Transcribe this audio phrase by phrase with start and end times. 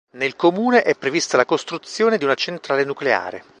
[0.13, 3.43] Nel comune è prevista la costruzione di una centrale nucleare.